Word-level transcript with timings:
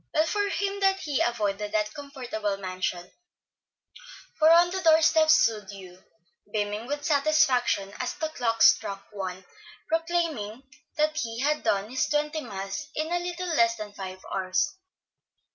Well 0.15 0.25
for 0.25 0.49
him 0.49 0.79
that 0.79 1.01
he 1.01 1.21
avoided 1.21 1.73
that 1.73 1.93
comfortable 1.93 2.57
mansion; 2.57 3.11
for 4.39 4.49
on 4.51 4.71
the 4.71 4.81
door 4.81 4.99
steps 5.03 5.33
stood 5.35 5.69
Hugh, 5.69 6.03
beaming 6.51 6.87
with 6.87 7.05
satisfaction 7.05 7.93
as 7.99 8.15
the 8.15 8.29
clock 8.29 8.63
struck 8.63 9.05
one, 9.11 9.45
proclaiming 9.89 10.63
that 10.97 11.17
he 11.17 11.41
had 11.41 11.61
done 11.61 11.91
his 11.91 12.09
twenty 12.09 12.41
miles 12.41 12.87
in 12.95 13.11
a 13.13 13.19
little 13.19 13.49
less 13.55 13.75
than 13.75 13.93
five 13.93 14.25
hours. 14.33 14.73